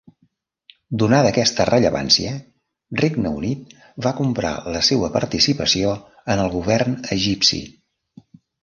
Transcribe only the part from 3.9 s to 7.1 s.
va comprar la seua participació en el govern